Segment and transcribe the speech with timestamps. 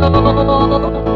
[0.00, 1.09] 哈哈哈哈